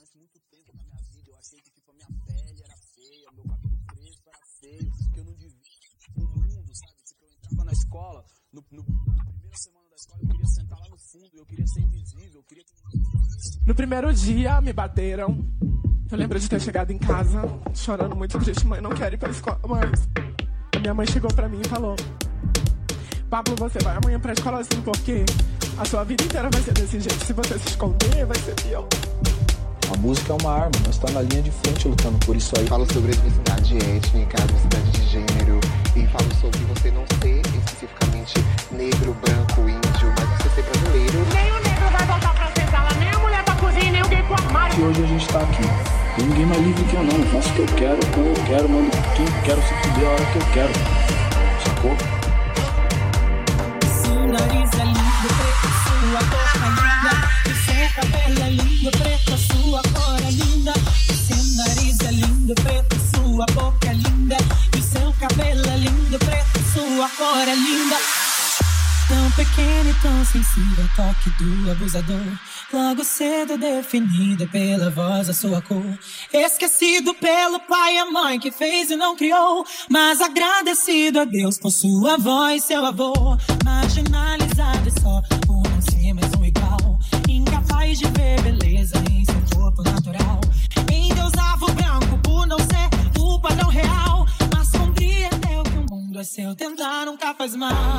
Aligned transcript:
durante 0.00 0.16
muito 0.16 0.40
tempo 0.50 0.72
na 0.74 0.82
minha 0.82 0.96
vida 1.12 1.30
eu 1.30 1.36
achei 1.36 1.58
que 1.60 1.70
tipo, 1.72 1.90
a 1.90 1.94
minha 1.94 2.08
pele 2.26 2.62
era 2.64 2.76
feia, 2.94 3.30
meu 3.34 3.44
cabelo 3.44 3.78
crespo 3.88 4.30
era 4.30 4.46
feio, 4.60 4.92
que 5.12 5.20
eu 5.20 5.24
não 5.24 5.34
devia 5.34 5.60
o 6.16 6.20
mundo, 6.20 6.70
sabe? 6.74 6.94
Tipo, 7.04 7.24
eu 7.24 7.30
entrava 7.30 7.64
na 7.64 7.72
escola, 7.72 8.24
no, 8.52 8.64
no, 8.70 8.82
na 9.14 9.24
primeira 9.24 9.56
semana 9.56 9.88
da 9.90 9.96
escola 9.96 10.20
eu 10.22 10.28
queria 10.28 10.46
sentar 10.46 10.78
lá 10.80 10.88
no 10.88 10.96
fundo, 10.96 11.30
eu 11.34 11.44
queria 11.44 11.66
ser 11.66 11.80
invisível, 11.80 12.40
eu 12.40 12.42
queria 12.44 12.64
que. 12.64 12.72
No 13.66 13.74
primeiro 13.74 14.14
dia 14.14 14.60
me 14.60 14.72
bateram. 14.72 15.36
Eu 16.10 16.18
lembro 16.18 16.40
de 16.40 16.48
ter 16.48 16.60
chegado 16.60 16.90
em 16.90 16.98
casa 16.98 17.42
chorando 17.74 18.16
muito 18.16 18.38
triste, 18.38 18.66
mãe, 18.66 18.80
não 18.80 18.90
quero 18.90 19.14
ir 19.14 19.18
pra 19.18 19.30
escola 19.30 19.60
mais. 19.68 20.08
Minha 20.80 20.94
mãe 20.94 21.06
chegou 21.06 21.32
pra 21.32 21.48
mim 21.48 21.60
e 21.60 21.68
falou: 21.68 21.94
Pablo, 23.28 23.54
você 23.56 23.78
vai 23.80 23.96
amanhã 23.96 24.18
pra 24.18 24.32
escola 24.32 24.60
assim 24.60 24.80
porque 24.82 25.24
a 25.78 25.84
sua 25.84 26.04
vida 26.04 26.24
inteira 26.24 26.48
vai 26.50 26.62
ser 26.62 26.72
desse 26.72 27.00
jeito. 27.00 27.24
Se 27.24 27.32
você 27.34 27.58
se 27.58 27.68
esconder, 27.68 28.24
vai 28.24 28.38
ser 28.38 28.54
pior. 28.56 28.88
A 29.92 29.96
música 29.96 30.32
é 30.32 30.36
uma 30.40 30.52
arma, 30.52 30.70
nós 30.86 30.94
estamos 30.94 31.14
na 31.14 31.22
linha 31.22 31.42
de 31.42 31.50
frente 31.50 31.88
lutando 31.88 32.16
por 32.24 32.36
isso 32.36 32.52
aí. 32.56 32.66
Falo 32.68 32.86
sobre 32.92 33.10
a 33.10 33.14
diversidade 33.16 33.76
étnica, 33.76 34.40
a 34.40 34.46
diversidade 34.46 34.90
de 34.92 35.06
gênero 35.08 35.60
e 35.96 36.06
falo 36.06 36.32
sobre 36.40 36.58
você 36.66 36.92
não 36.92 37.04
ser 37.20 37.40
especificamente 37.40 38.34
negro, 38.70 39.16
branco, 39.20 39.60
índio, 39.62 40.14
mas 40.16 40.38
você 40.38 40.48
ser 40.50 40.62
brasileiro. 40.62 41.26
Nem 41.34 41.50
o 41.50 41.54
negro 41.56 41.90
vai 41.90 42.06
voltar 42.06 42.34
pra 42.34 42.52
senzala, 42.54 42.90
nem 43.00 43.10
a 43.10 43.18
mulher 43.18 43.44
pra 43.44 43.54
cozinha, 43.56 43.90
nem 43.90 44.02
o 44.02 44.08
gay 44.08 44.22
pro 44.22 44.34
armário. 44.34 44.78
E 44.78 44.82
hoje 44.84 45.02
a 45.02 45.06
gente 45.06 45.26
tá 45.26 45.40
aqui. 45.40 45.62
Tem 46.14 46.24
ninguém 46.24 46.46
mais 46.46 46.60
livre 46.62 46.84
que 46.84 46.94
eu 46.94 47.02
não. 47.02 47.16
Eu 47.18 47.26
faço 47.26 47.48
o 47.48 47.52
que 47.54 47.60
eu 47.60 47.66
quero, 47.76 48.06
quando 48.14 48.26
eu 48.28 48.44
quero, 48.44 48.68
mando 48.68 48.90
quem 49.16 49.26
eu 49.26 49.42
quero 49.42 49.62
se 49.62 49.74
fuder 49.74 50.08
a 50.08 50.12
hora 50.12 50.26
que 50.26 50.36
eu 50.36 50.46
quero. 50.54 50.72
Sacou? 51.64 52.19
Sua 59.36 59.82
cor 59.82 60.20
é 60.26 60.30
linda. 60.30 60.72
Seu 61.26 61.56
nariz 61.56 61.98
é 62.00 62.12
lindo, 62.12 62.54
preto, 62.54 62.96
sua 63.14 63.46
boca 63.46 63.88
é 63.88 63.94
linda. 63.94 64.36
Seu 64.82 65.12
cabelo 65.14 65.66
é 65.68 65.76
lindo, 65.76 66.18
preto, 66.18 66.60
sua 66.72 67.08
cor 67.10 67.48
é 67.48 67.54
linda. 67.54 67.96
Tão 69.08 69.30
pequena 69.32 69.90
e 69.90 69.94
tão 69.94 70.24
sensível, 70.24 70.88
toque 70.94 71.30
do 71.42 71.70
abusador. 71.72 72.38
Logo 72.72 73.02
cedo 73.02 73.58
definida 73.58 74.46
pela 74.46 74.88
voz 74.90 75.28
a 75.28 75.34
sua 75.34 75.60
cor. 75.60 75.98
Esquecido 76.32 77.12
pelo 77.14 77.58
pai 77.58 77.96
e 77.96 77.98
a 77.98 78.10
mãe 78.10 78.38
que 78.38 78.52
fez 78.52 78.90
e 78.90 78.96
não 78.96 79.16
criou. 79.16 79.66
Mas 79.88 80.20
agradecido 80.20 81.18
a 81.18 81.24
Deus 81.24 81.58
por 81.58 81.72
sua 81.72 82.16
voz, 82.16 82.62
seu 82.62 82.86
avô. 82.86 83.12
Marginalizado 83.64 84.88
e 84.88 85.00
só 85.00 85.20
De 87.90 88.06
ver 88.06 88.40
beleza 88.40 88.96
em 89.10 89.24
seu 89.24 89.58
corpo 89.58 89.82
natural. 89.82 90.40
Endeusava 90.90 91.66
o 91.66 91.72
branco 91.72 92.18
por 92.22 92.46
não 92.46 92.56
ser 92.56 92.88
o 93.18 93.38
padrão 93.40 93.68
real. 93.68 94.26
Mas 94.54 94.70
compreendeu 94.70 95.62
que 95.64 95.76
o 95.76 95.86
mundo 95.90 96.20
é 96.20 96.24
seu, 96.24 96.54
tentar 96.54 97.04
nunca 97.04 97.34
faz 97.34 97.56
mal. 97.56 97.98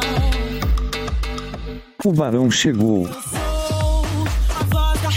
O 2.06 2.14
varão 2.14 2.50
chegou. 2.50 3.06
Eu 3.06 3.14
sou 3.22 4.06
a 4.58 4.64
voz 4.64 5.02
da 5.02 5.12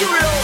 you 0.00 0.06
low. 0.06 0.37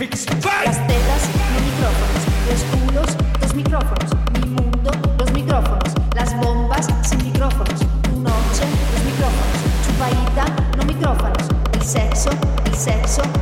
Las 0.00 0.08
tetas, 0.24 1.28
los 1.52 1.62
micrófonos, 1.62 2.24
los 2.48 2.62
culos, 2.72 3.16
los 3.42 3.54
micrófonos, 3.54 4.10
mi 4.32 4.46
mundo, 4.48 4.90
los 5.18 5.30
micrófonos, 5.30 5.94
las 6.16 6.34
bombas 6.40 6.88
sin 7.02 7.22
micrófonos, 7.22 7.80
tu 8.04 8.20
noche, 8.22 8.64
los 8.94 9.04
micrófonos, 9.04 9.58
chupadita, 9.86 10.46
no 10.78 10.84
micrófonos, 10.84 11.48
el 11.74 11.82
sexo, 11.82 12.30
el 12.64 12.74
sexo. 12.74 13.39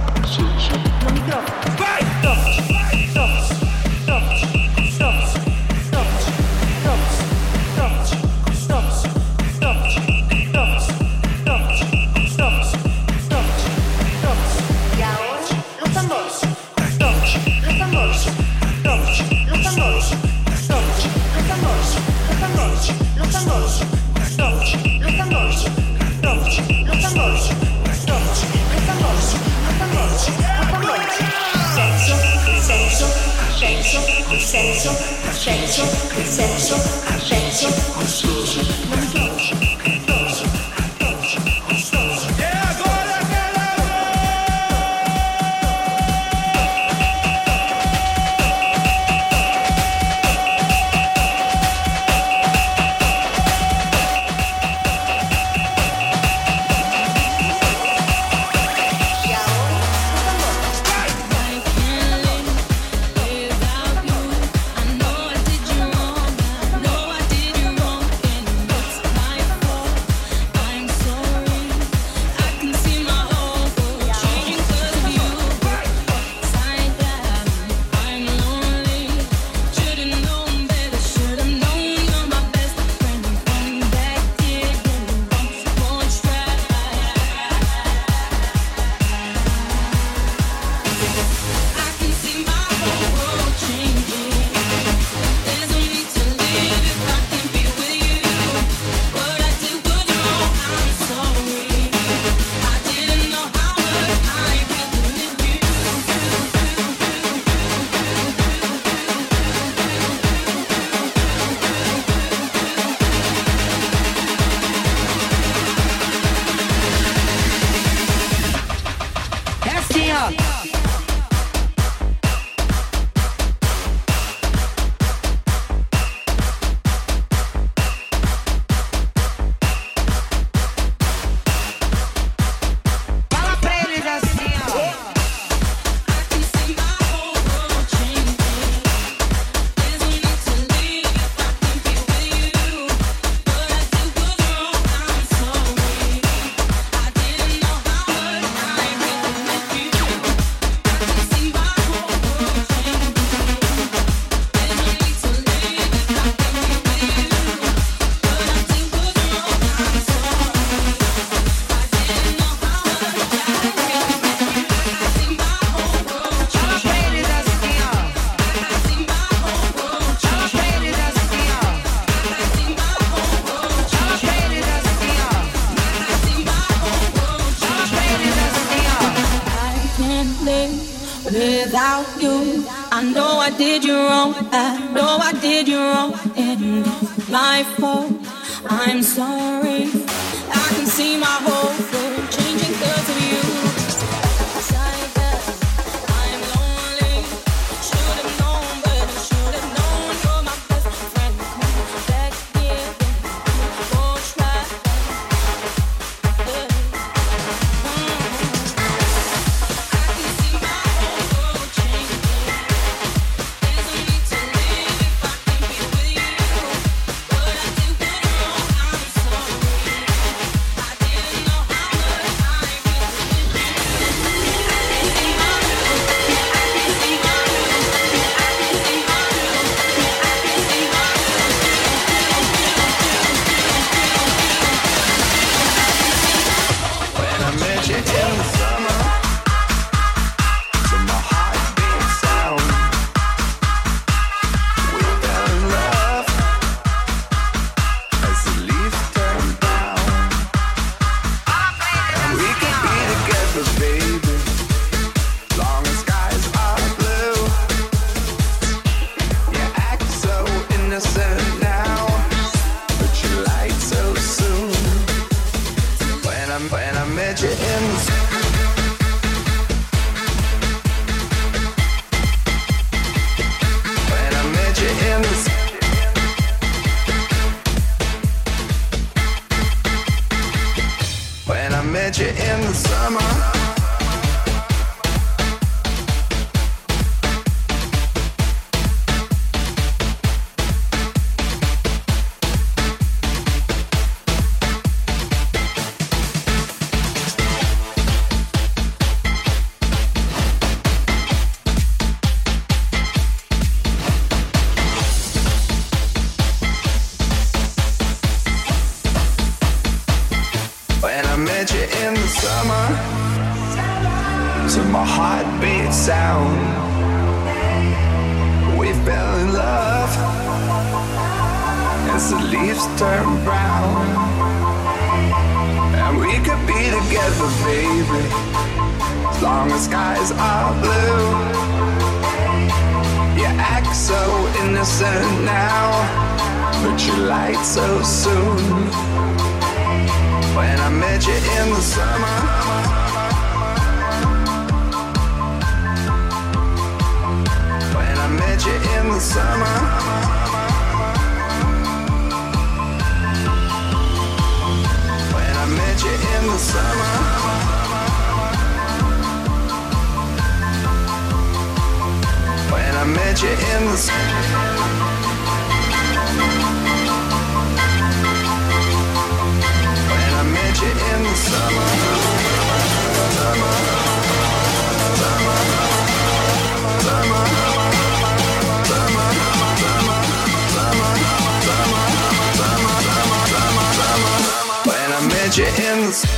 In 385.76 386.10
the 386.10 386.37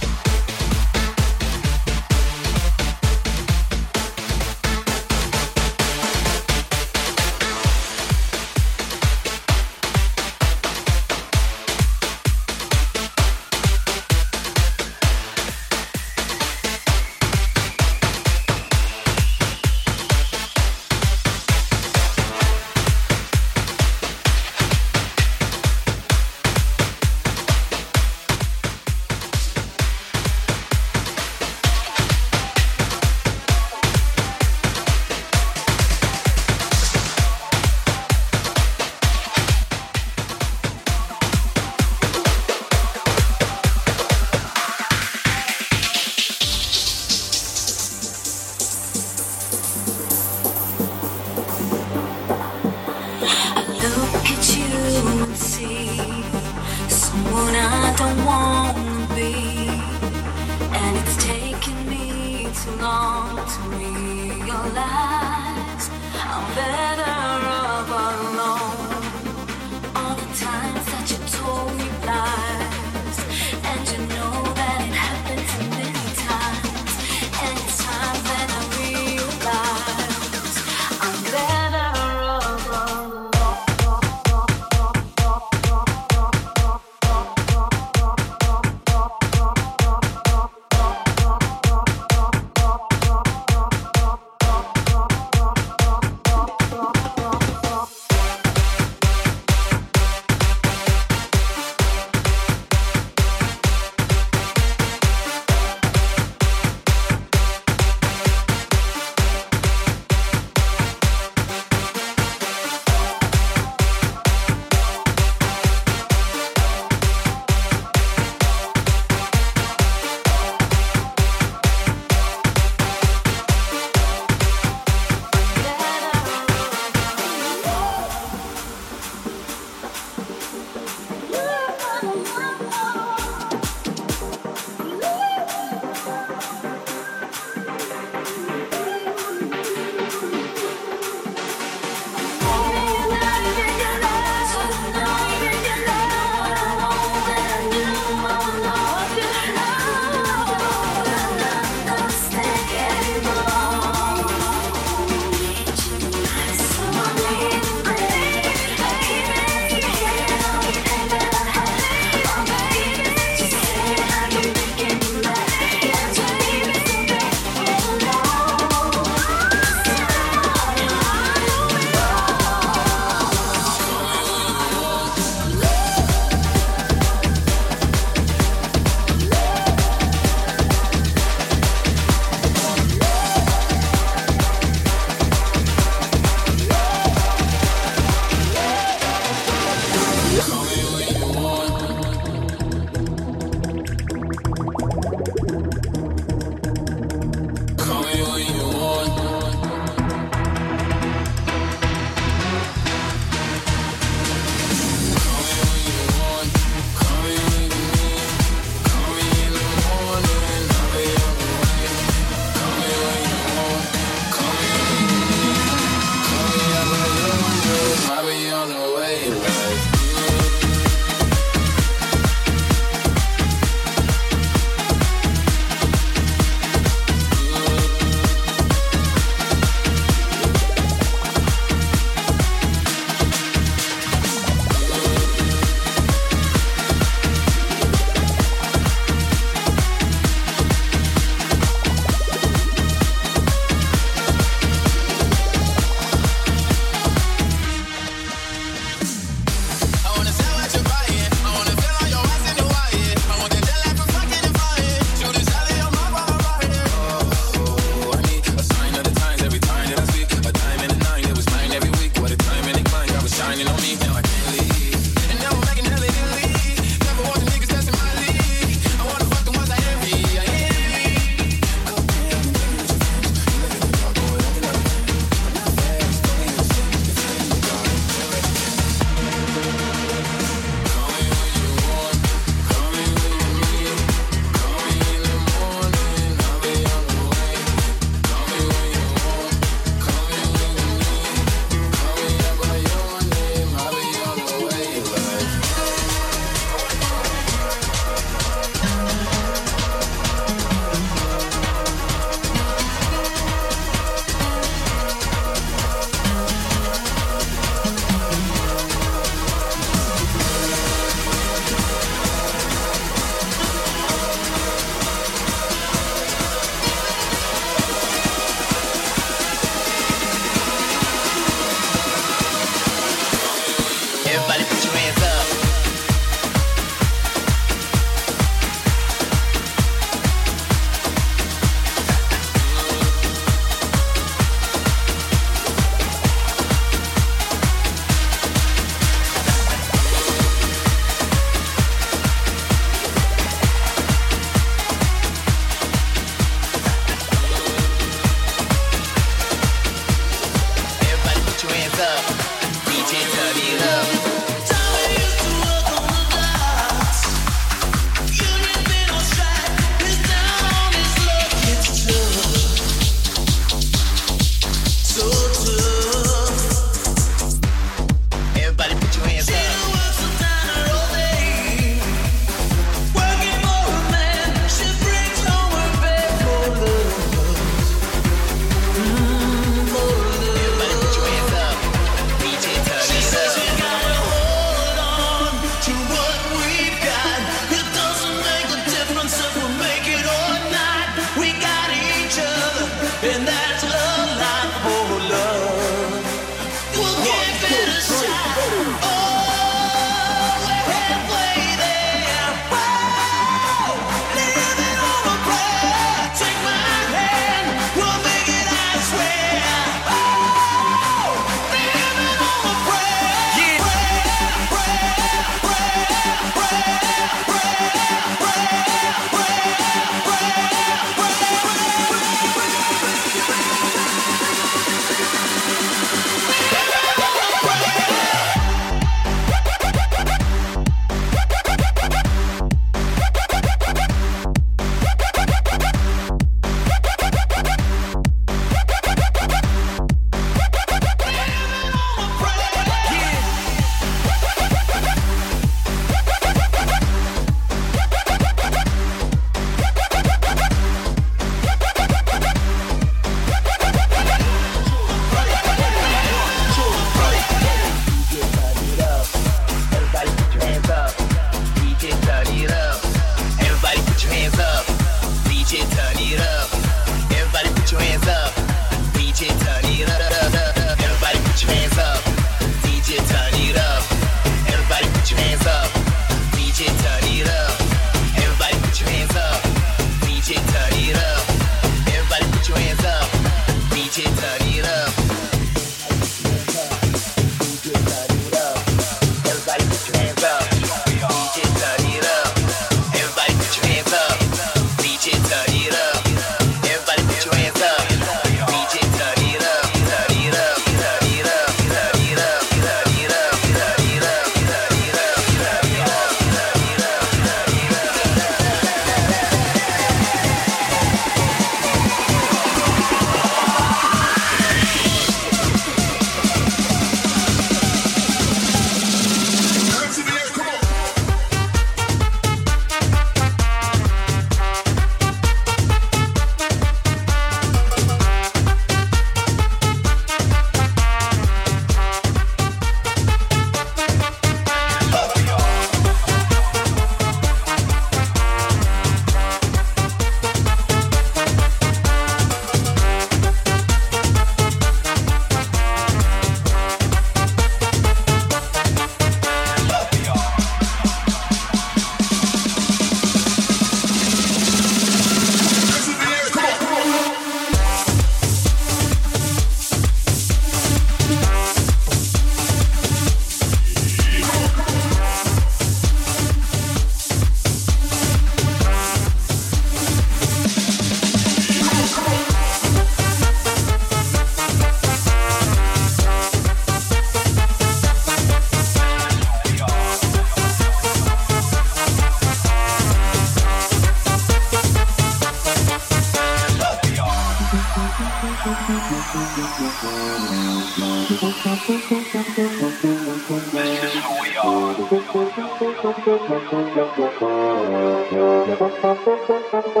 This 599.28 599.40
is 599.40 599.84
who 599.84 600.00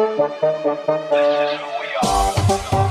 we 1.80 1.88
are. 2.02 2.87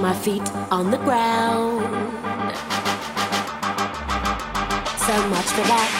my 0.00 0.14
feet 0.14 0.48
on 0.70 0.90
the 0.92 0.96
ground. 0.98 1.82
So 5.06 5.14
much 5.28 5.48
for 5.56 5.64
that. 5.66 5.90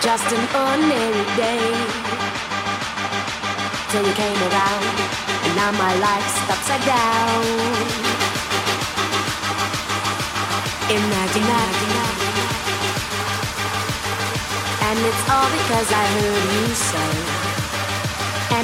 Just 0.00 0.26
an 0.30 0.44
ordinary 0.54 1.26
day. 1.34 1.64
Till 3.90 4.06
you 4.06 4.14
came 4.14 4.40
around, 4.48 4.84
and 5.44 5.52
now 5.56 5.72
my 5.72 5.92
life's 5.98 6.36
upside 6.52 6.84
down. 6.86 7.42
Imagine 10.88 11.46
that. 11.50 11.74
And 14.88 14.98
it's 15.00 15.24
all 15.30 15.50
because 15.50 15.88
I 15.92 16.04
heard 16.14 16.44
you 16.54 16.74
say 16.74 17.31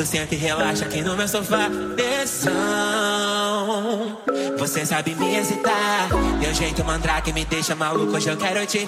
Tu 0.00 0.06
senta 0.06 0.34
e 0.34 0.38
relaxa 0.38 0.86
aqui 0.86 1.02
no 1.02 1.14
meu 1.14 1.28
sofá. 1.28 1.66
Atenção, 1.92 2.48
você 4.58 4.86
sabe 4.86 5.14
me 5.14 5.36
excitar. 5.36 6.08
Teu 6.40 6.54
jeito 6.54 6.82
mandrake 6.82 7.30
me 7.34 7.44
deixa 7.44 7.74
maluco, 7.74 8.16
hoje 8.16 8.30
eu 8.30 8.36
quero 8.38 8.64
te. 8.64 8.86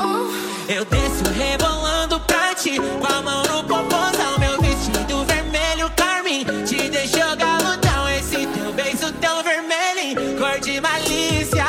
Eu 0.66 0.86
desço 0.86 1.30
rebolando 1.36 2.18
pra 2.20 2.54
ti, 2.54 2.78
com 2.78 3.12
a 3.12 3.20
mão 3.20 3.42
no 3.42 3.62
popozão. 3.62 4.38
Meu 4.38 4.58
vestido 4.62 5.22
vermelho, 5.26 5.90
carmim, 5.94 6.46
te 6.64 6.88
deixou 6.88 7.36
galudão. 7.36 8.08
Esse 8.08 8.46
teu 8.46 8.72
beijo 8.72 9.12
tão 9.20 9.42
vermelho, 9.42 10.38
cor 10.38 10.58
de 10.60 10.80
malícia. 10.80 11.66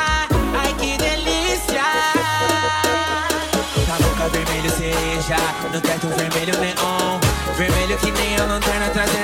Ai 0.58 0.72
que 0.80 0.96
delícia. 0.96 1.82
Tá 3.86 3.98
Na 3.98 3.98
boca 4.08 4.26
vermelho 4.30 4.70
seja, 4.70 5.36
no 5.70 5.80
teto 5.82 6.08
vermelho 6.16 6.58
neon. 6.58 7.20
Vermelho 7.56 7.96
que 7.98 8.10
nem 8.10 8.36
a 8.36 8.46
lanterna 8.46 8.90
traseira 8.90 9.23